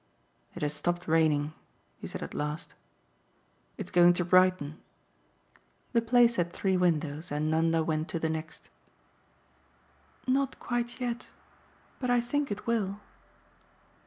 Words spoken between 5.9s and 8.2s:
The place had three windows, and Nanda went to